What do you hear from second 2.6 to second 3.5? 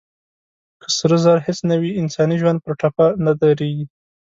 پر ټپه نه